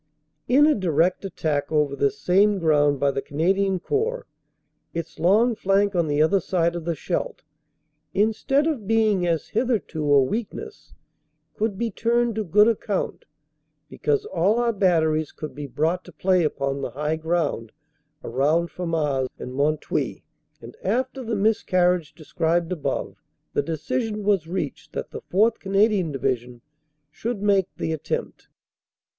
In 0.47 0.65
a 0.65 0.73
direct 0.73 1.25
attack 1.25 1.71
over 1.71 1.95
this 1.95 2.17
same 2.19 2.57
ground 2.57 2.99
by 2.99 3.11
the 3.11 3.21
Canadian 3.21 3.79
Corps, 3.79 4.25
its 4.95 5.19
long 5.19 5.53
flank 5.53 5.93
on 5.93 6.07
the 6.07 6.23
other 6.23 6.39
side 6.39 6.75
of 6.75 6.85
the 6.85 6.95
Scheldt, 6.95 7.43
instead 8.11 8.65
of 8.65 8.87
being 8.87 9.27
as 9.27 9.49
hitherto 9.49 10.11
a 10.11 10.23
weakness, 10.23 10.95
could 11.53 11.77
be 11.77 11.91
turned 11.91 12.33
to 12.33 12.43
good 12.43 12.67
account, 12.67 13.25
because 13.89 14.25
all 14.25 14.57
our 14.59 14.73
batteries 14.73 15.31
could 15.31 15.53
be 15.53 15.67
brought 15.67 16.03
to 16.05 16.11
play 16.11 16.43
upon 16.43 16.81
the 16.81 16.89
high 16.89 17.15
ground 17.15 17.71
around 18.23 18.71
Famars 18.71 19.27
and 19.37 19.53
Mont 19.53 19.81
Houy, 19.81 20.23
and, 20.59 20.75
after 20.83 21.23
the 21.23 21.35
miscarriage 21.35 22.15
described 22.15 22.71
above, 22.71 23.21
the 23.53 23.61
decision 23.61 24.23
was 24.23 24.47
reached 24.47 24.93
that 24.93 25.11
the 25.11 25.21
4th. 25.21 25.59
Canadian 25.59 26.11
Division 26.11 26.61
should 27.11 27.43
make 27.43 27.67
the 27.77 27.93
attempt. 27.93 28.47